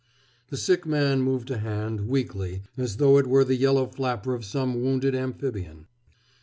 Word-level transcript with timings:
The 0.49 0.57
sick 0.57 0.87
man 0.87 1.21
moved 1.21 1.51
a 1.51 1.59
hand, 1.59 2.07
weakly, 2.07 2.63
as 2.75 2.97
though 2.97 3.19
it 3.19 3.27
were 3.27 3.43
the 3.45 3.53
yellow 3.55 3.85
flapper 3.85 4.33
of 4.33 4.43
some 4.43 4.81
wounded 4.81 5.13
amphibian. 5.13 5.85